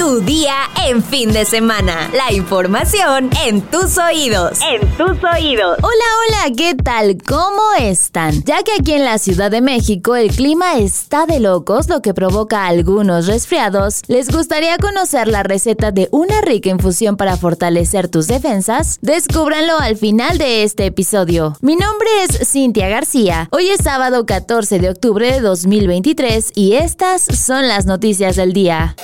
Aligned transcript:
Tu 0.00 0.22
día 0.22 0.54
en 0.88 1.02
fin 1.04 1.30
de 1.30 1.44
semana. 1.44 2.10
La 2.14 2.32
información 2.32 3.28
en 3.44 3.60
tus 3.60 3.98
oídos. 3.98 4.58
En 4.62 4.80
tus 4.96 5.22
oídos. 5.22 5.76
Hola, 5.82 6.46
hola, 6.48 6.56
¿qué 6.56 6.74
tal? 6.74 7.18
¿Cómo 7.22 7.60
están? 7.78 8.42
Ya 8.44 8.62
que 8.62 8.72
aquí 8.80 8.94
en 8.94 9.04
la 9.04 9.18
Ciudad 9.18 9.50
de 9.50 9.60
México 9.60 10.16
el 10.16 10.30
clima 10.30 10.78
está 10.78 11.26
de 11.26 11.38
locos, 11.38 11.90
lo 11.90 12.00
que 12.00 12.14
provoca 12.14 12.66
algunos 12.66 13.26
resfriados, 13.26 14.00
¿les 14.08 14.34
gustaría 14.34 14.78
conocer 14.78 15.28
la 15.28 15.42
receta 15.42 15.92
de 15.92 16.08
una 16.12 16.40
rica 16.40 16.70
infusión 16.70 17.18
para 17.18 17.36
fortalecer 17.36 18.08
tus 18.08 18.26
defensas? 18.26 18.98
Descúbranlo 19.02 19.78
al 19.78 19.98
final 19.98 20.38
de 20.38 20.62
este 20.62 20.86
episodio. 20.86 21.58
Mi 21.60 21.76
nombre 21.76 22.08
es 22.24 22.48
Cintia 22.48 22.88
García. 22.88 23.50
Hoy 23.52 23.68
es 23.68 23.84
sábado 23.84 24.24
14 24.24 24.78
de 24.78 24.88
octubre 24.88 25.30
de 25.30 25.40
2023 25.40 26.52
y 26.54 26.72
estas 26.72 27.20
son 27.20 27.68
las 27.68 27.84
noticias 27.84 28.36
del 28.36 28.54
día. 28.54 28.96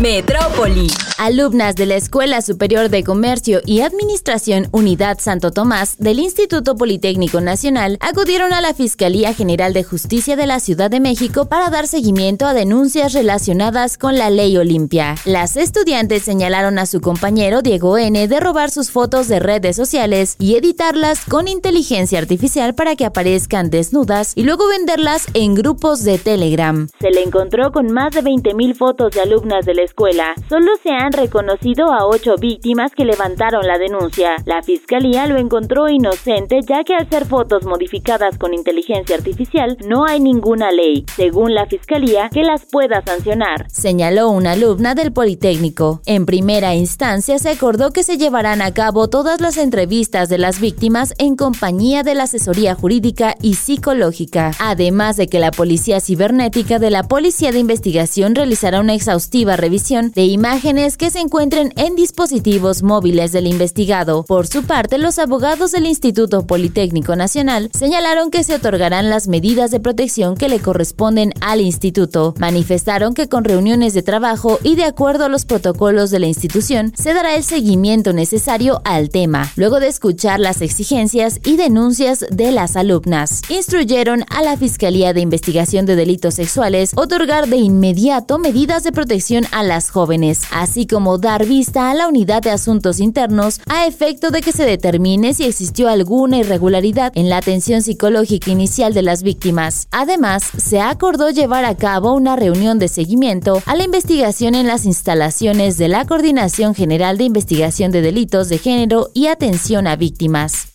Metrópoli. 0.00 0.88
Alumnas 1.16 1.74
de 1.74 1.86
la 1.86 1.96
Escuela 1.96 2.42
Superior 2.42 2.90
de 2.90 3.02
Comercio 3.02 3.62
y 3.64 3.80
Administración 3.80 4.68
Unidad 4.70 5.18
Santo 5.18 5.50
Tomás 5.50 5.96
del 5.96 6.18
Instituto 6.18 6.76
Politécnico 6.76 7.40
Nacional 7.40 7.96
acudieron 8.00 8.52
a 8.52 8.60
la 8.60 8.74
Fiscalía 8.74 9.32
General 9.32 9.72
de 9.72 9.82
Justicia 9.82 10.36
de 10.36 10.46
la 10.46 10.60
Ciudad 10.60 10.90
de 10.90 11.00
México 11.00 11.46
para 11.46 11.70
dar 11.70 11.86
seguimiento 11.86 12.44
a 12.44 12.52
denuncias 12.52 13.14
relacionadas 13.14 13.96
con 13.96 14.18
la 14.18 14.28
ley 14.28 14.58
Olimpia. 14.58 15.14
Las 15.24 15.56
estudiantes 15.56 16.22
señalaron 16.24 16.78
a 16.78 16.84
su 16.84 17.00
compañero 17.00 17.62
Diego 17.62 17.96
N 17.96 18.28
de 18.28 18.40
robar 18.40 18.70
sus 18.70 18.90
fotos 18.90 19.28
de 19.28 19.40
redes 19.40 19.76
sociales 19.76 20.36
y 20.38 20.56
editarlas 20.56 21.24
con 21.24 21.48
inteligencia 21.48 22.18
artificial 22.18 22.74
para 22.74 22.96
que 22.96 23.06
aparezcan 23.06 23.70
desnudas 23.70 24.32
y 24.34 24.42
luego 24.42 24.68
venderlas 24.68 25.26
en 25.32 25.54
grupos 25.54 26.04
de 26.04 26.18
Telegram. 26.18 26.86
Se 27.00 27.10
le 27.10 27.22
encontró 27.22 27.72
con 27.72 27.90
más 27.90 28.12
de 28.12 28.22
20.000 28.22 28.76
fotos 28.76 29.12
de 29.12 29.22
alumnas 29.22 29.64
de 29.64 29.72
la 29.72 29.85
escuela. 29.86 30.34
Solo 30.48 30.72
se 30.82 30.90
han 30.90 31.12
reconocido 31.12 31.92
a 31.92 32.06
ocho 32.06 32.34
víctimas 32.38 32.92
que 32.92 33.04
levantaron 33.04 33.66
la 33.66 33.78
denuncia. 33.78 34.36
La 34.44 34.62
fiscalía 34.62 35.26
lo 35.26 35.38
encontró 35.38 35.88
inocente 35.88 36.60
ya 36.68 36.84
que 36.84 36.94
al 36.94 37.08
ser 37.08 37.24
fotos 37.24 37.64
modificadas 37.64 38.36
con 38.36 38.52
inteligencia 38.52 39.16
artificial 39.16 39.78
no 39.86 40.04
hay 40.04 40.20
ninguna 40.20 40.70
ley, 40.72 41.06
según 41.16 41.54
la 41.54 41.66
fiscalía, 41.66 42.28
que 42.30 42.42
las 42.42 42.66
pueda 42.66 43.02
sancionar. 43.04 43.70
Señaló 43.70 44.30
una 44.30 44.52
alumna 44.52 44.94
del 44.94 45.12
Politécnico. 45.12 46.02
En 46.04 46.26
primera 46.26 46.74
instancia 46.74 47.38
se 47.38 47.50
acordó 47.50 47.92
que 47.92 48.02
se 48.02 48.18
llevarán 48.18 48.60
a 48.60 48.74
cabo 48.74 49.08
todas 49.08 49.40
las 49.40 49.56
entrevistas 49.56 50.28
de 50.28 50.38
las 50.38 50.60
víctimas 50.60 51.14
en 51.18 51.36
compañía 51.36 52.02
de 52.02 52.14
la 52.14 52.24
asesoría 52.24 52.74
jurídica 52.74 53.34
y 53.40 53.54
psicológica, 53.54 54.50
además 54.58 55.16
de 55.16 55.28
que 55.28 55.38
la 55.38 55.52
Policía 55.52 56.00
Cibernética 56.00 56.78
de 56.78 56.90
la 56.90 57.04
Policía 57.04 57.52
de 57.52 57.60
Investigación 57.60 58.34
realizará 58.34 58.80
una 58.80 58.94
exhaustiva 58.94 59.56
revisión 59.56 59.75
de 59.76 60.24
imágenes 60.24 60.96
que 60.96 61.10
se 61.10 61.20
encuentren 61.20 61.70
en 61.76 61.96
dispositivos 61.96 62.82
móviles 62.82 63.30
del 63.32 63.46
investigado. 63.46 64.24
Por 64.24 64.46
su 64.46 64.64
parte, 64.64 64.96
los 64.96 65.18
abogados 65.18 65.72
del 65.72 65.84
Instituto 65.84 66.46
Politécnico 66.46 67.14
Nacional 67.14 67.70
señalaron 67.74 68.30
que 68.30 68.42
se 68.42 68.54
otorgarán 68.54 69.10
las 69.10 69.28
medidas 69.28 69.70
de 69.70 69.78
protección 69.78 70.34
que 70.34 70.48
le 70.48 70.60
corresponden 70.60 71.34
al 71.42 71.60
instituto. 71.60 72.32
Manifestaron 72.38 73.12
que 73.12 73.28
con 73.28 73.44
reuniones 73.44 73.92
de 73.92 74.02
trabajo 74.02 74.58
y 74.62 74.76
de 74.76 74.84
acuerdo 74.84 75.26
a 75.26 75.28
los 75.28 75.44
protocolos 75.44 76.10
de 76.10 76.20
la 76.20 76.26
institución, 76.26 76.94
se 76.96 77.12
dará 77.12 77.36
el 77.36 77.44
seguimiento 77.44 78.14
necesario 78.14 78.80
al 78.84 79.10
tema, 79.10 79.52
luego 79.56 79.78
de 79.78 79.88
escuchar 79.88 80.40
las 80.40 80.62
exigencias 80.62 81.38
y 81.44 81.58
denuncias 81.58 82.24
de 82.30 82.50
las 82.50 82.76
alumnas. 82.76 83.42
Instruyeron 83.50 84.24
a 84.30 84.42
la 84.42 84.56
Fiscalía 84.56 85.12
de 85.12 85.20
Investigación 85.20 85.84
de 85.84 85.96
Delitos 85.96 86.34
Sexuales 86.34 86.92
otorgar 86.96 87.46
de 87.48 87.58
inmediato 87.58 88.38
medidas 88.38 88.84
de 88.84 88.92
protección 88.92 89.44
a 89.52 89.65
las 89.68 89.90
jóvenes, 89.90 90.42
así 90.50 90.86
como 90.86 91.18
dar 91.18 91.46
vista 91.46 91.90
a 91.90 91.94
la 91.94 92.08
unidad 92.08 92.42
de 92.42 92.50
asuntos 92.50 93.00
internos 93.00 93.60
a 93.68 93.86
efecto 93.86 94.30
de 94.30 94.40
que 94.40 94.52
se 94.52 94.64
determine 94.64 95.34
si 95.34 95.44
existió 95.44 95.88
alguna 95.88 96.38
irregularidad 96.38 97.12
en 97.14 97.28
la 97.28 97.38
atención 97.38 97.82
psicológica 97.82 98.50
inicial 98.50 98.94
de 98.94 99.02
las 99.02 99.22
víctimas. 99.22 99.88
Además, 99.90 100.44
se 100.56 100.80
acordó 100.80 101.30
llevar 101.30 101.64
a 101.64 101.76
cabo 101.76 102.14
una 102.14 102.36
reunión 102.36 102.78
de 102.78 102.88
seguimiento 102.88 103.62
a 103.66 103.76
la 103.76 103.84
investigación 103.84 104.54
en 104.54 104.66
las 104.66 104.84
instalaciones 104.84 105.78
de 105.78 105.88
la 105.88 106.04
Coordinación 106.04 106.74
General 106.74 107.18
de 107.18 107.24
Investigación 107.24 107.92
de 107.92 108.02
Delitos 108.02 108.48
de 108.48 108.58
Género 108.58 109.10
y 109.14 109.26
Atención 109.26 109.86
a 109.86 109.96
Víctimas. 109.96 110.68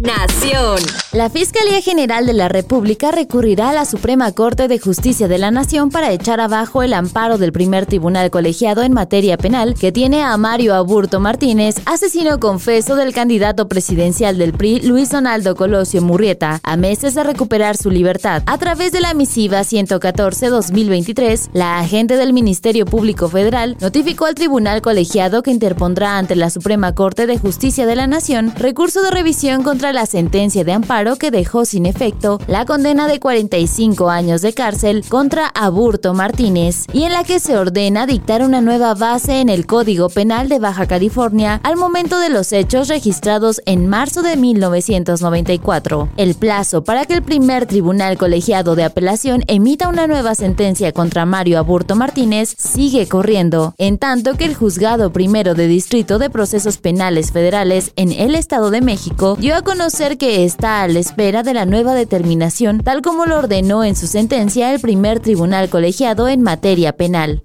Nación. 0.00 0.78
La 1.12 1.28
Fiscalía 1.28 1.82
General 1.82 2.24
de 2.24 2.32
la 2.32 2.48
República 2.48 3.10
recurrirá 3.10 3.68
a 3.68 3.72
la 3.74 3.84
Suprema 3.84 4.32
Corte 4.32 4.66
de 4.66 4.78
Justicia 4.78 5.28
de 5.28 5.36
la 5.36 5.50
Nación 5.50 5.90
para 5.90 6.10
echar 6.10 6.40
abajo 6.40 6.82
el 6.82 6.94
amparo 6.94 7.36
del 7.36 7.52
primer 7.52 7.84
tribunal 7.84 8.30
colegiado 8.30 8.82
en 8.82 8.94
materia 8.94 9.36
penal 9.36 9.74
que 9.74 9.92
tiene 9.92 10.22
a 10.22 10.34
Mario 10.38 10.74
Aburto 10.74 11.20
Martínez, 11.20 11.76
asesino 11.84 12.40
confeso 12.40 12.96
del 12.96 13.12
candidato 13.12 13.68
presidencial 13.68 14.38
del 14.38 14.54
PRI, 14.54 14.80
Luis 14.80 15.10
Donaldo 15.10 15.54
Colosio 15.54 16.00
Murrieta, 16.00 16.60
a 16.62 16.76
meses 16.78 17.14
de 17.14 17.22
recuperar 17.22 17.76
su 17.76 17.90
libertad. 17.90 18.42
A 18.46 18.56
través 18.56 18.92
de 18.92 19.02
la 19.02 19.12
misiva 19.12 19.60
114-2023, 19.60 21.50
la 21.52 21.78
agente 21.78 22.16
del 22.16 22.32
Ministerio 22.32 22.86
Público 22.86 23.28
Federal 23.28 23.76
notificó 23.80 24.24
al 24.24 24.34
tribunal 24.34 24.80
colegiado 24.80 25.42
que 25.42 25.50
interpondrá 25.50 26.16
ante 26.16 26.36
la 26.36 26.48
Suprema 26.48 26.94
Corte 26.94 27.26
de 27.26 27.36
Justicia 27.36 27.84
de 27.84 27.96
la 27.96 28.06
Nación 28.06 28.54
recurso 28.56 29.02
de 29.02 29.10
revisión 29.10 29.62
contra 29.62 29.89
la 29.92 30.06
sentencia 30.06 30.64
de 30.64 30.72
amparo 30.72 31.16
que 31.16 31.30
dejó 31.30 31.64
sin 31.64 31.86
efecto 31.86 32.38
la 32.46 32.64
condena 32.64 33.08
de 33.08 33.20
45 33.20 34.08
años 34.08 34.42
de 34.42 34.52
cárcel 34.52 35.04
contra 35.08 35.46
Aburto 35.48 36.14
Martínez 36.14 36.86
y 36.92 37.02
en 37.02 37.12
la 37.12 37.24
que 37.24 37.40
se 37.40 37.56
ordena 37.56 38.06
dictar 38.06 38.42
una 38.42 38.60
nueva 38.60 38.94
base 38.94 39.40
en 39.40 39.48
el 39.48 39.66
Código 39.66 40.08
Penal 40.08 40.48
de 40.48 40.58
Baja 40.58 40.86
California 40.86 41.60
al 41.64 41.76
momento 41.76 42.18
de 42.20 42.30
los 42.30 42.52
hechos 42.52 42.88
registrados 42.88 43.60
en 43.66 43.88
marzo 43.88 44.22
de 44.22 44.36
1994. 44.36 46.08
El 46.16 46.34
plazo 46.34 46.84
para 46.84 47.04
que 47.04 47.14
el 47.14 47.22
primer 47.22 47.66
tribunal 47.66 48.16
colegiado 48.16 48.76
de 48.76 48.84
apelación 48.84 49.42
emita 49.48 49.88
una 49.88 50.06
nueva 50.06 50.34
sentencia 50.34 50.92
contra 50.92 51.26
Mario 51.26 51.58
Aburto 51.58 51.96
Martínez 51.96 52.54
sigue 52.56 53.08
corriendo, 53.08 53.74
en 53.76 53.98
tanto 53.98 54.34
que 54.34 54.44
el 54.44 54.54
juzgado 54.54 55.12
primero 55.12 55.54
de 55.54 55.66
distrito 55.66 56.18
de 56.18 56.30
procesos 56.30 56.78
penales 56.78 57.32
federales 57.32 57.92
en 57.96 58.12
el 58.12 58.34
Estado 58.34 58.70
de 58.70 58.80
México 58.80 59.36
dio 59.38 59.56
a 59.56 59.62
conocer 59.62 59.79
conocer 59.80 60.18
que 60.18 60.44
está 60.44 60.82
a 60.82 60.88
la 60.88 60.98
espera 60.98 61.42
de 61.42 61.54
la 61.54 61.64
nueva 61.64 61.94
determinación, 61.94 62.80
tal 62.80 63.00
como 63.00 63.24
lo 63.24 63.38
ordenó 63.38 63.82
en 63.82 63.96
su 63.96 64.06
sentencia 64.06 64.74
el 64.74 64.78
primer 64.78 65.20
tribunal 65.20 65.70
colegiado 65.70 66.28
en 66.28 66.42
materia 66.42 66.92
penal. 66.92 67.44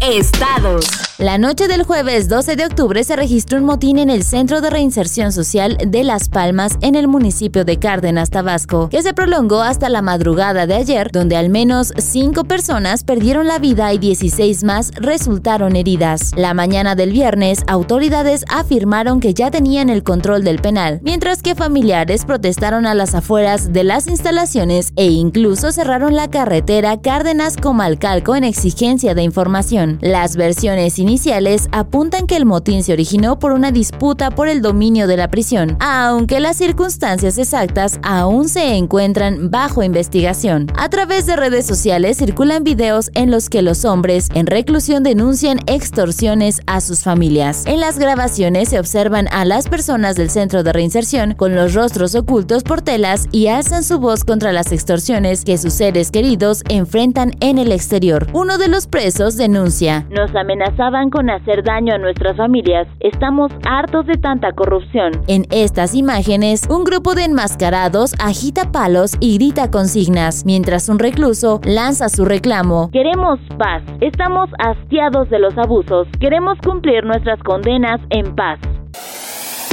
Estados. 0.00 0.86
La 1.18 1.38
noche 1.38 1.66
del 1.66 1.82
jueves 1.82 2.28
12 2.28 2.56
de 2.56 2.66
octubre 2.66 3.02
se 3.02 3.16
registró 3.16 3.56
un 3.56 3.64
motín 3.64 3.98
en 3.98 4.10
el 4.10 4.22
Centro 4.22 4.60
de 4.60 4.68
Reinserción 4.68 5.32
Social 5.32 5.78
de 5.86 6.04
Las 6.04 6.28
Palmas 6.28 6.76
en 6.82 6.94
el 6.94 7.08
municipio 7.08 7.64
de 7.64 7.78
Cárdenas, 7.78 8.28
Tabasco, 8.28 8.90
que 8.90 9.02
se 9.02 9.14
prolongó 9.14 9.62
hasta 9.62 9.88
la 9.88 10.02
madrugada 10.02 10.66
de 10.66 10.74
ayer, 10.74 11.10
donde 11.10 11.36
al 11.36 11.48
menos 11.48 11.94
cinco 11.96 12.44
personas 12.44 13.02
perdieron 13.02 13.46
la 13.46 13.58
vida 13.58 13.94
y 13.94 13.98
16 13.98 14.62
más 14.64 14.90
resultaron 14.96 15.74
heridas. 15.74 16.32
La 16.36 16.52
mañana 16.52 16.94
del 16.94 17.12
viernes, 17.12 17.64
autoridades 17.66 18.44
afirmaron 18.50 19.20
que 19.20 19.32
ya 19.32 19.50
tenían 19.50 19.88
el 19.88 20.02
control 20.02 20.44
del 20.44 20.60
penal, 20.60 21.00
mientras 21.02 21.40
que 21.40 21.54
familiares 21.54 22.26
protestaron 22.26 22.84
a 22.84 22.94
las 22.94 23.14
afueras 23.14 23.72
de 23.72 23.84
las 23.84 24.06
instalaciones 24.06 24.92
e 24.96 25.06
incluso 25.06 25.72
cerraron 25.72 26.14
la 26.14 26.28
carretera 26.28 27.00
Cárdenas-Comalcalco 27.00 28.36
en 28.36 28.44
exigencia 28.44 29.14
de 29.14 29.22
información. 29.22 29.85
Las 30.00 30.36
versiones 30.36 30.98
iniciales 30.98 31.68
apuntan 31.72 32.26
que 32.26 32.36
el 32.36 32.46
motín 32.46 32.82
se 32.82 32.92
originó 32.92 33.38
por 33.38 33.52
una 33.52 33.70
disputa 33.70 34.30
por 34.30 34.48
el 34.48 34.62
dominio 34.62 35.06
de 35.06 35.16
la 35.16 35.30
prisión, 35.30 35.76
aunque 35.80 36.40
las 36.40 36.56
circunstancias 36.56 37.38
exactas 37.38 37.98
aún 38.02 38.48
se 38.48 38.74
encuentran 38.74 39.50
bajo 39.50 39.82
investigación. 39.82 40.70
A 40.76 40.88
través 40.88 41.26
de 41.26 41.36
redes 41.36 41.66
sociales 41.66 42.18
circulan 42.18 42.64
videos 42.64 43.10
en 43.14 43.30
los 43.30 43.48
que 43.48 43.62
los 43.62 43.84
hombres 43.84 44.28
en 44.34 44.46
reclusión 44.46 45.02
denuncian 45.02 45.60
extorsiones 45.66 46.60
a 46.66 46.80
sus 46.80 47.02
familias. 47.02 47.64
En 47.66 47.80
las 47.80 47.98
grabaciones 47.98 48.68
se 48.70 48.78
observan 48.78 49.28
a 49.28 49.44
las 49.44 49.68
personas 49.68 50.16
del 50.16 50.30
centro 50.30 50.62
de 50.62 50.72
reinserción 50.72 51.34
con 51.34 51.54
los 51.54 51.74
rostros 51.74 52.14
ocultos 52.14 52.62
por 52.62 52.82
telas 52.82 53.28
y 53.32 53.48
alzan 53.48 53.84
su 53.84 53.98
voz 53.98 54.24
contra 54.24 54.52
las 54.52 54.72
extorsiones 54.72 55.44
que 55.44 55.58
sus 55.58 55.74
seres 55.74 56.10
queridos 56.10 56.62
enfrentan 56.68 57.32
en 57.40 57.58
el 57.58 57.72
exterior. 57.72 58.26
Uno 58.32 58.58
de 58.58 58.68
los 58.68 58.86
presos 58.86 59.36
denuncia. 59.36 59.75
Nos 59.76 60.34
amenazaban 60.34 61.10
con 61.10 61.28
hacer 61.28 61.62
daño 61.62 61.94
a 61.94 61.98
nuestras 61.98 62.36
familias. 62.36 62.88
Estamos 63.00 63.52
hartos 63.68 64.06
de 64.06 64.14
tanta 64.14 64.52
corrupción. 64.52 65.12
En 65.26 65.44
estas 65.50 65.94
imágenes, 65.94 66.66
un 66.70 66.84
grupo 66.84 67.14
de 67.14 67.24
enmascarados 67.24 68.14
agita 68.18 68.72
palos 68.72 69.16
y 69.20 69.34
grita 69.34 69.70
consignas, 69.70 70.46
mientras 70.46 70.88
un 70.88 70.98
recluso 70.98 71.60
lanza 71.64 72.08
su 72.08 72.24
reclamo. 72.24 72.90
Queremos 72.90 73.38
paz. 73.58 73.82
Estamos 74.00 74.48
hastiados 74.58 75.28
de 75.28 75.40
los 75.40 75.56
abusos. 75.58 76.08
Queremos 76.20 76.56
cumplir 76.64 77.04
nuestras 77.04 77.42
condenas 77.42 78.00
en 78.08 78.34
paz. 78.34 78.58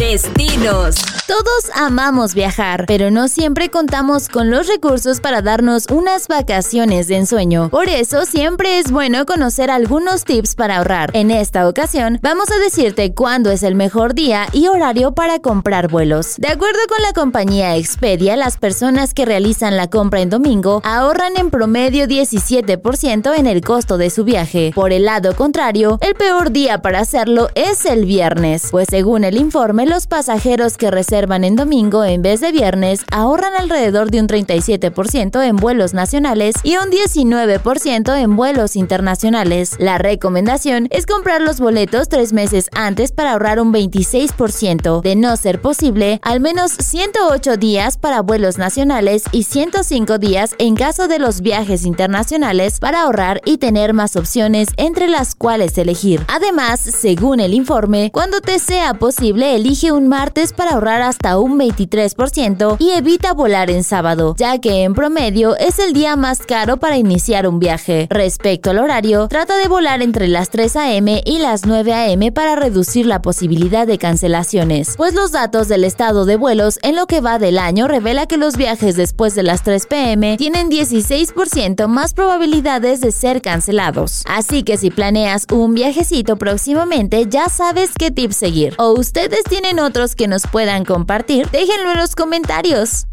Destinos. 0.03 0.97
Todos 1.27 1.71
amamos 1.73 2.33
viajar, 2.33 2.83
pero 2.87 3.09
no 3.09 3.29
siempre 3.29 3.69
contamos 3.69 4.27
con 4.27 4.51
los 4.51 4.67
recursos 4.67 5.21
para 5.21 5.41
darnos 5.41 5.85
unas 5.89 6.27
vacaciones 6.27 7.07
de 7.07 7.15
ensueño. 7.15 7.69
Por 7.69 7.87
eso 7.87 8.25
siempre 8.25 8.79
es 8.79 8.91
bueno 8.91 9.25
conocer 9.25 9.71
algunos 9.71 10.25
tips 10.25 10.55
para 10.55 10.77
ahorrar. 10.77 11.11
En 11.13 11.31
esta 11.31 11.69
ocasión, 11.69 12.19
vamos 12.21 12.51
a 12.51 12.59
decirte 12.59 13.13
cuándo 13.13 13.49
es 13.49 13.63
el 13.63 13.75
mejor 13.75 14.13
día 14.13 14.47
y 14.51 14.67
horario 14.67 15.13
para 15.13 15.39
comprar 15.39 15.87
vuelos. 15.87 16.35
De 16.37 16.49
acuerdo 16.49 16.79
con 16.89 17.01
la 17.01 17.13
compañía 17.13 17.77
Expedia, 17.77 18.35
las 18.35 18.57
personas 18.57 19.13
que 19.13 19.25
realizan 19.25 19.77
la 19.77 19.89
compra 19.89 20.19
en 20.19 20.29
domingo 20.29 20.81
ahorran 20.83 21.37
en 21.37 21.49
promedio 21.49 22.05
17% 22.05 23.33
en 23.37 23.47
el 23.47 23.61
costo 23.61 23.97
de 23.97 24.09
su 24.09 24.25
viaje. 24.25 24.73
Por 24.75 24.91
el 24.91 25.05
lado 25.05 25.33
contrario, 25.35 25.97
el 26.01 26.15
peor 26.15 26.51
día 26.51 26.81
para 26.81 26.99
hacerlo 26.99 27.47
es 27.55 27.85
el 27.85 28.05
viernes, 28.05 28.67
pues 28.69 28.87
según 28.91 29.23
el 29.23 29.37
informe, 29.37 29.92
los 29.93 30.07
pasajeros 30.07 30.75
que 30.75 30.89
reservan 30.89 31.43
en 31.43 31.55
domingo 31.55 32.03
en 32.03 32.23
vez 32.23 32.41
de 32.41 32.51
viernes 32.51 33.05
ahorran 33.11 33.53
alrededor 33.53 34.09
de 34.09 34.21
un 34.21 34.27
37% 34.27 35.45
en 35.45 35.55
vuelos 35.55 35.93
nacionales 35.93 36.55
y 36.63 36.77
un 36.77 36.89
19% 36.89 38.17
en 38.17 38.35
vuelos 38.35 38.75
internacionales. 38.75 39.75
La 39.77 39.99
recomendación 39.99 40.87
es 40.89 41.05
comprar 41.05 41.41
los 41.41 41.59
boletos 41.59 42.09
tres 42.09 42.33
meses 42.33 42.71
antes 42.73 43.11
para 43.11 43.33
ahorrar 43.33 43.59
un 43.59 43.71
26%. 43.71 45.03
De 45.03 45.15
no 45.15 45.37
ser 45.37 45.61
posible, 45.61 46.19
al 46.23 46.39
menos 46.39 46.71
108 46.71 47.57
días 47.57 47.97
para 47.97 48.23
vuelos 48.23 48.57
nacionales 48.57 49.25
y 49.31 49.43
105 49.43 50.17
días 50.17 50.55
en 50.57 50.73
caso 50.75 51.07
de 51.07 51.19
los 51.19 51.41
viajes 51.41 51.85
internacionales 51.85 52.79
para 52.79 53.03
ahorrar 53.03 53.41
y 53.45 53.59
tener 53.59 53.93
más 53.93 54.15
opciones 54.15 54.69
entre 54.77 55.07
las 55.07 55.35
cuales 55.35 55.77
elegir. 55.77 56.25
Además, 56.29 56.79
según 56.79 57.39
el 57.39 57.53
informe, 57.53 58.09
cuando 58.11 58.41
te 58.41 58.57
sea 58.57 58.95
posible, 58.95 59.55
elige 59.55 59.82
un 59.91 60.07
martes 60.07 60.53
para 60.53 60.71
ahorrar 60.71 61.01
hasta 61.01 61.37
un 61.37 61.59
23% 61.59 62.77
y 62.79 62.91
evita 62.91 63.33
volar 63.33 63.69
en 63.69 63.83
sábado, 63.83 64.35
ya 64.37 64.59
que 64.59 64.83
en 64.83 64.93
promedio 64.93 65.57
es 65.57 65.79
el 65.79 65.93
día 65.93 66.15
más 66.15 66.39
caro 66.39 66.77
para 66.77 66.97
iniciar 66.97 67.47
un 67.47 67.59
viaje. 67.59 68.07
Respecto 68.09 68.69
al 68.69 68.79
horario, 68.79 69.27
trata 69.27 69.57
de 69.57 69.67
volar 69.67 70.01
entre 70.01 70.27
las 70.27 70.49
3 70.49 70.75
a.m. 70.75 71.21
y 71.25 71.39
las 71.39 71.65
9 71.65 71.93
a.m. 71.93 72.31
para 72.31 72.55
reducir 72.55 73.05
la 73.05 73.21
posibilidad 73.21 73.85
de 73.85 73.97
cancelaciones, 73.97 74.95
pues 74.97 75.13
los 75.13 75.31
datos 75.31 75.67
del 75.67 75.83
estado 75.83 76.25
de 76.25 76.37
vuelos 76.37 76.79
en 76.83 76.95
lo 76.95 77.07
que 77.07 77.21
va 77.21 77.39
del 77.39 77.57
año 77.57 77.87
revela 77.87 78.27
que 78.27 78.37
los 78.37 78.57
viajes 78.57 78.95
después 78.95 79.35
de 79.35 79.43
las 79.43 79.63
3 79.63 79.87
p.m. 79.87 80.37
tienen 80.37 80.69
16% 80.69 81.87
más 81.87 82.13
probabilidades 82.13 83.01
de 83.01 83.11
ser 83.11 83.41
cancelados. 83.41 84.23
Así 84.27 84.63
que 84.63 84.77
si 84.77 84.91
planeas 84.91 85.45
un 85.51 85.73
viajecito 85.73 86.37
próximamente, 86.37 87.25
ya 87.27 87.49
sabes 87.49 87.91
qué 87.97 88.11
tips 88.11 88.35
seguir. 88.35 88.75
O 88.77 88.91
ustedes 88.93 89.43
tienen 89.49 89.72
otros 89.79 90.15
que 90.15 90.27
nos 90.27 90.43
puedan 90.47 90.85
compartir, 90.85 91.49
déjenlo 91.49 91.91
en 91.91 91.97
los 91.97 92.15
comentarios. 92.15 93.05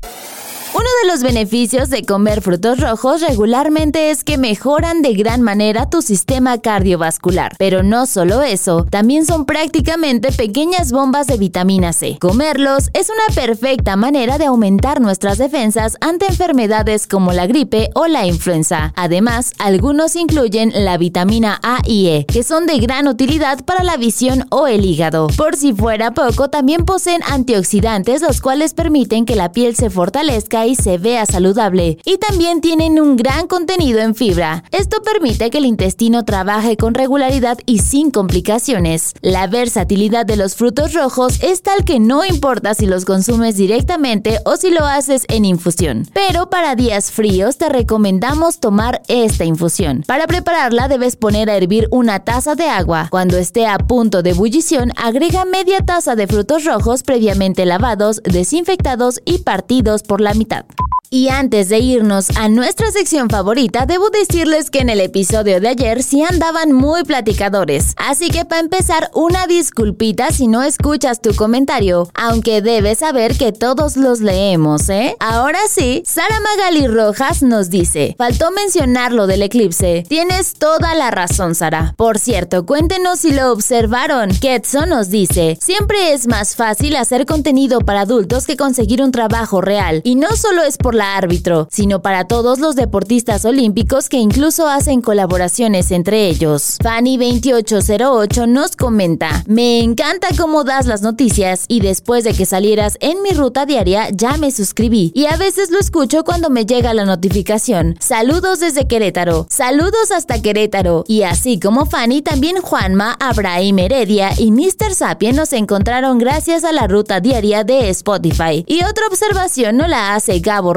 Uno 0.72 0.86
de 1.02 1.08
los 1.08 1.24
beneficios 1.24 1.90
de 1.90 2.04
comer 2.04 2.42
frutos 2.42 2.78
rojos 2.78 3.22
regularmente 3.22 4.12
es 4.12 4.22
que 4.22 4.38
mejoran 4.38 5.02
de 5.02 5.14
gran 5.14 5.42
manera 5.42 5.90
tu 5.90 6.00
sistema 6.00 6.58
cardiovascular. 6.58 7.56
Pero 7.58 7.82
no 7.82 8.06
solo 8.06 8.42
eso, 8.42 8.84
también 8.84 9.26
son 9.26 9.46
prácticamente 9.46 10.30
pequeñas 10.30 10.92
bombas 10.92 11.26
de 11.26 11.38
vitamina 11.38 11.92
C. 11.92 12.18
Comerlos 12.20 12.90
es 12.94 13.10
una 13.10 13.34
perfecta 13.34 13.96
manera 13.96 14.38
de 14.38 14.46
aumentar 14.46 15.00
nuestras 15.00 15.38
defensas 15.38 15.96
ante 16.00 16.26
enfermedades 16.26 17.08
como 17.08 17.32
la 17.32 17.48
gripe 17.48 17.90
o 17.96 18.06
la 18.06 18.26
influenza. 18.26 18.92
Además, 18.94 19.54
algunos 19.58 20.14
incluyen 20.14 20.72
la 20.72 20.98
vitamina 20.98 21.58
A 21.64 21.82
y 21.84 22.10
E, 22.10 22.26
que 22.26 22.44
son 22.44 22.66
de 22.66 22.78
gran 22.78 23.08
utilidad 23.08 23.64
para 23.64 23.82
la 23.82 23.96
visión 23.96 24.46
o 24.50 24.68
el 24.68 24.84
hígado. 24.84 25.26
Por 25.36 25.56
si 25.56 25.72
fuera 25.72 26.14
poco, 26.14 26.48
también 26.48 26.84
poseen 26.84 27.22
antioxidantes 27.28 28.22
los 28.22 28.40
cuales 28.40 28.72
permiten 28.72 29.26
que 29.26 29.34
la 29.34 29.50
piel 29.50 29.74
se 29.74 29.90
fortalezca 29.90 30.59
y 30.66 30.74
se 30.74 30.98
vea 30.98 31.26
saludable. 31.26 31.98
Y 32.04 32.18
también 32.18 32.60
tienen 32.60 33.00
un 33.00 33.16
gran 33.16 33.46
contenido 33.46 34.00
en 34.00 34.14
fibra. 34.14 34.64
Esto 34.70 35.02
permite 35.02 35.50
que 35.50 35.58
el 35.58 35.64
intestino 35.64 36.24
trabaje 36.24 36.76
con 36.76 36.94
regularidad 36.94 37.58
y 37.66 37.78
sin 37.78 38.10
complicaciones. 38.10 39.14
La 39.22 39.46
versatilidad 39.46 40.26
de 40.26 40.36
los 40.36 40.54
frutos 40.54 40.92
rojos 40.92 41.42
es 41.42 41.62
tal 41.62 41.84
que 41.84 42.00
no 42.00 42.24
importa 42.24 42.74
si 42.74 42.86
los 42.86 43.04
consumes 43.04 43.56
directamente 43.56 44.38
o 44.44 44.56
si 44.56 44.70
lo 44.70 44.84
haces 44.84 45.24
en 45.28 45.44
infusión. 45.44 46.06
Pero 46.12 46.50
para 46.50 46.74
días 46.74 47.10
fríos 47.10 47.56
te 47.56 47.68
recomendamos 47.68 48.60
tomar 48.60 49.02
esta 49.08 49.44
infusión. 49.44 50.04
Para 50.06 50.26
prepararla 50.26 50.88
debes 50.88 51.16
poner 51.16 51.48
a 51.48 51.56
hervir 51.56 51.88
una 51.90 52.20
taza 52.20 52.54
de 52.54 52.68
agua. 52.68 53.08
Cuando 53.10 53.38
esté 53.38 53.66
a 53.66 53.78
punto 53.78 54.22
de 54.22 54.30
ebullición, 54.30 54.92
agrega 54.96 55.44
media 55.44 55.80
taza 55.80 56.16
de 56.16 56.26
frutos 56.26 56.64
rojos 56.64 57.02
previamente 57.02 57.64
lavados, 57.64 58.20
desinfectados 58.24 59.20
y 59.24 59.38
partidos 59.38 60.02
por 60.02 60.20
la 60.20 60.34
mitad 60.34 60.49
up. 60.52 60.99
Y 61.12 61.28
antes 61.28 61.68
de 61.68 61.80
irnos 61.80 62.30
a 62.36 62.48
nuestra 62.48 62.92
sección 62.92 63.28
favorita, 63.28 63.84
debo 63.84 64.10
decirles 64.10 64.70
que 64.70 64.78
en 64.78 64.90
el 64.90 65.00
episodio 65.00 65.60
de 65.60 65.66
ayer 65.66 66.04
sí 66.04 66.22
andaban 66.22 66.72
muy 66.72 67.02
platicadores. 67.02 67.94
Así 67.96 68.30
que 68.30 68.44
para 68.44 68.60
empezar, 68.60 69.10
una 69.12 69.48
disculpita 69.48 70.30
si 70.30 70.46
no 70.46 70.62
escuchas 70.62 71.20
tu 71.20 71.34
comentario, 71.34 72.08
aunque 72.14 72.62
debes 72.62 73.00
saber 73.00 73.36
que 73.36 73.50
todos 73.50 73.96
los 73.96 74.20
leemos, 74.20 74.88
¿eh? 74.88 75.16
Ahora 75.18 75.58
sí, 75.68 76.04
Sara 76.06 76.38
Magali 76.40 76.86
Rojas 76.86 77.42
nos 77.42 77.70
dice, 77.70 78.14
faltó 78.16 78.52
mencionar 78.52 79.12
lo 79.12 79.26
del 79.26 79.42
eclipse. 79.42 80.04
Tienes 80.08 80.54
toda 80.54 80.94
la 80.94 81.10
razón, 81.10 81.56
Sara. 81.56 81.94
Por 81.96 82.20
cierto, 82.20 82.64
cuéntenos 82.66 83.18
si 83.18 83.32
lo 83.32 83.50
observaron. 83.50 84.30
Ketso 84.30 84.86
nos 84.86 85.10
dice, 85.10 85.58
siempre 85.60 86.12
es 86.12 86.28
más 86.28 86.54
fácil 86.54 86.94
hacer 86.94 87.26
contenido 87.26 87.80
para 87.80 88.02
adultos 88.02 88.46
que 88.46 88.56
conseguir 88.56 89.02
un 89.02 89.10
trabajo 89.10 89.60
real. 89.60 90.02
Y 90.04 90.14
no 90.14 90.36
solo 90.36 90.62
es 90.62 90.76
por 90.76 90.99
árbitro, 91.00 91.68
sino 91.70 92.02
para 92.02 92.26
todos 92.26 92.58
los 92.58 92.76
deportistas 92.76 93.44
olímpicos 93.44 94.08
que 94.08 94.18
incluso 94.18 94.68
hacen 94.68 95.00
colaboraciones 95.02 95.90
entre 95.90 96.28
ellos. 96.28 96.78
Fanny2808 96.82 98.48
nos 98.48 98.76
comenta, 98.76 99.44
me 99.46 99.80
encanta 99.80 100.28
cómo 100.36 100.64
das 100.64 100.86
las 100.86 101.02
noticias 101.02 101.64
y 101.68 101.80
después 101.80 102.24
de 102.24 102.34
que 102.34 102.46
salieras 102.46 102.96
en 103.00 103.22
mi 103.22 103.30
ruta 103.30 103.66
diaria 103.66 104.08
ya 104.10 104.36
me 104.36 104.50
suscribí 104.50 105.12
y 105.14 105.26
a 105.26 105.36
veces 105.36 105.70
lo 105.70 105.78
escucho 105.78 106.24
cuando 106.24 106.50
me 106.50 106.66
llega 106.66 106.94
la 106.94 107.04
notificación. 107.04 107.96
Saludos 108.00 108.60
desde 108.60 108.86
Querétaro, 108.86 109.46
saludos 109.50 110.10
hasta 110.14 110.40
Querétaro 110.40 111.04
y 111.06 111.22
así 111.22 111.58
como 111.60 111.86
Fanny 111.86 112.22
también 112.22 112.60
Juanma, 112.60 113.16
Abraham 113.20 113.78
Heredia 113.78 114.30
y 114.38 114.50
Mr. 114.50 114.94
Sapien 114.94 115.36
nos 115.36 115.52
encontraron 115.52 116.18
gracias 116.18 116.64
a 116.64 116.72
la 116.72 116.86
ruta 116.86 117.20
diaria 117.20 117.64
de 117.64 117.88
Spotify. 117.90 118.64
Y 118.66 118.82
otra 118.84 119.06
observación 119.06 119.76
no 119.76 119.86
la 119.86 120.14
hace 120.14 120.38
Gabo 120.40 120.72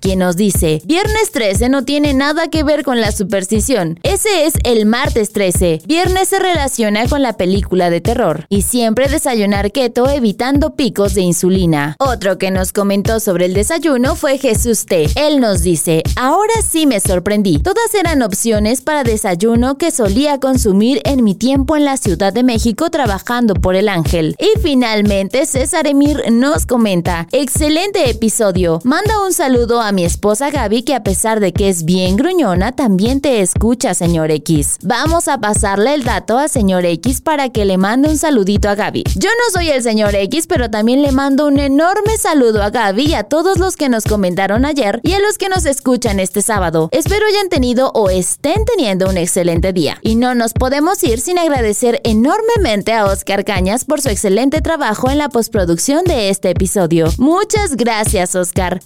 quien 0.00 0.18
nos 0.18 0.36
dice, 0.36 0.82
viernes 0.84 1.30
13 1.32 1.68
no 1.70 1.84
tiene 1.84 2.12
nada 2.12 2.48
que 2.48 2.62
ver 2.62 2.84
con 2.84 3.00
la 3.00 3.12
superstición, 3.12 3.98
ese 4.02 4.44
es 4.44 4.54
el 4.64 4.84
martes 4.84 5.32
13. 5.32 5.82
Viernes 5.86 6.28
se 6.28 6.38
relaciona 6.38 7.08
con 7.08 7.22
la 7.22 7.36
película 7.36 7.88
de 7.88 8.02
terror 8.02 8.44
y 8.50 8.62
siempre 8.62 9.08
desayunar 9.08 9.72
keto 9.72 10.08
evitando 10.08 10.74
picos 10.74 11.14
de 11.14 11.22
insulina. 11.22 11.96
Otro 11.98 12.36
que 12.36 12.50
nos 12.50 12.72
comentó 12.72 13.20
sobre 13.20 13.46
el 13.46 13.54
desayuno 13.54 14.16
fue 14.16 14.38
Jesús 14.38 14.84
T. 14.84 15.08
Él 15.16 15.40
nos 15.40 15.62
dice, 15.62 16.02
ahora 16.16 16.54
sí 16.68 16.86
me 16.86 17.00
sorprendí. 17.00 17.58
Todas 17.58 17.94
eran 17.94 18.20
opciones 18.22 18.82
para 18.82 19.02
desayuno 19.02 19.78
que 19.78 19.90
solía 19.90 20.38
consumir 20.40 21.00
en 21.04 21.24
mi 21.24 21.34
tiempo 21.34 21.76
en 21.76 21.86
la 21.86 21.96
Ciudad 21.96 22.32
de 22.32 22.42
México 22.42 22.90
trabajando 22.90 23.54
por 23.54 23.76
el 23.76 23.88
Ángel. 23.88 24.36
Y 24.38 24.60
finalmente 24.60 25.46
César 25.46 25.86
Emir 25.86 26.22
nos 26.30 26.66
comenta, 26.66 27.28
excelente 27.32 28.10
episodio. 28.10 28.80
Manda 28.84 29.24
un 29.24 29.32
saludo 29.32 29.53
a 29.54 29.92
mi 29.92 30.04
esposa 30.04 30.50
Gaby 30.50 30.82
que 30.82 30.96
a 30.96 31.04
pesar 31.04 31.38
de 31.38 31.52
que 31.52 31.68
es 31.68 31.84
bien 31.84 32.16
gruñona, 32.16 32.72
también 32.72 33.20
te 33.20 33.40
escucha, 33.40 33.94
señor 33.94 34.32
X. 34.32 34.78
Vamos 34.82 35.28
a 35.28 35.38
pasarle 35.38 35.94
el 35.94 36.02
dato 36.02 36.38
a 36.38 36.48
señor 36.48 36.84
X 36.84 37.20
para 37.20 37.50
que 37.50 37.64
le 37.64 37.78
mande 37.78 38.08
un 38.08 38.18
saludito 38.18 38.68
a 38.68 38.74
Gaby. 38.74 39.04
Yo 39.14 39.30
no 39.30 39.52
soy 39.52 39.70
el 39.70 39.80
señor 39.80 40.16
X, 40.16 40.48
pero 40.48 40.70
también 40.70 41.02
le 41.02 41.12
mando 41.12 41.46
un 41.46 41.60
enorme 41.60 42.16
saludo 42.18 42.64
a 42.64 42.70
Gaby 42.70 43.06
y 43.06 43.14
a 43.14 43.22
todos 43.22 43.58
los 43.58 43.76
que 43.76 43.88
nos 43.88 44.04
comentaron 44.04 44.64
ayer 44.64 45.00
y 45.04 45.12
a 45.12 45.20
los 45.20 45.38
que 45.38 45.48
nos 45.48 45.66
escuchan 45.66 46.18
este 46.18 46.42
sábado. 46.42 46.88
Espero 46.90 47.24
hayan 47.24 47.48
tenido 47.48 47.92
o 47.94 48.10
estén 48.10 48.64
teniendo 48.64 49.08
un 49.08 49.16
excelente 49.16 49.72
día. 49.72 49.98
Y 50.02 50.16
no 50.16 50.34
nos 50.34 50.52
podemos 50.52 51.00
ir 51.04 51.20
sin 51.20 51.38
agradecer 51.38 52.00
enormemente 52.02 52.92
a 52.92 53.06
Oscar 53.06 53.44
Cañas 53.44 53.84
por 53.84 54.00
su 54.00 54.08
excelente 54.08 54.60
trabajo 54.62 55.10
en 55.10 55.18
la 55.18 55.28
postproducción 55.28 56.04
de 56.04 56.28
este 56.28 56.50
episodio. 56.50 57.06
Muchas 57.18 57.76
gracias, 57.76 58.34
Oscar. 58.34 58.80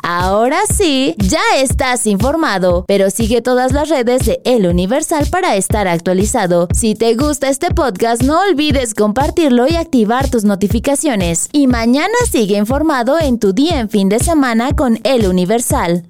Ahora 0.49 0.63
sí, 0.67 1.15
ya 1.19 1.43
estás 1.59 2.07
informado, 2.07 2.87
pero 2.89 3.11
sigue 3.11 3.43
todas 3.43 3.73
las 3.73 3.91
redes 3.91 4.25
de 4.25 4.41
El 4.47 4.65
Universal 4.65 5.27
para 5.31 5.57
estar 5.57 5.87
actualizado. 5.87 6.69
Si 6.73 6.95
te 6.95 7.15
gusta 7.17 7.51
este 7.51 7.71
podcast, 7.71 8.23
no 8.23 8.41
olvides 8.41 8.95
compartirlo 8.95 9.69
y 9.69 9.77
activar 9.77 10.31
tus 10.31 10.45
notificaciones. 10.45 11.51
Y 11.53 11.67
mañana 11.67 12.15
sigue 12.31 12.57
informado 12.57 13.21
en 13.21 13.39
tu 13.39 13.53
día 13.53 13.79
en 13.79 13.91
fin 13.91 14.09
de 14.09 14.21
semana 14.21 14.73
con 14.73 15.01
El 15.05 15.29
Universal. 15.29 16.05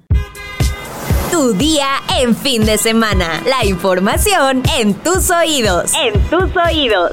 Tu 1.31 1.51
día 1.55 1.89
en 2.21 2.33
fin 2.33 2.65
de 2.65 2.77
semana. 2.77 3.43
La 3.45 3.65
información 3.65 4.63
en 4.79 4.93
tus 4.93 5.31
oídos. 5.31 5.91
En 6.01 6.13
tus 6.29 6.49
oídos. 6.55 7.11